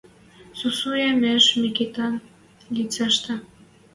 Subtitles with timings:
[0.59, 2.13] Сусу ямеш Микитӓн
[2.75, 3.33] лицӓштӹ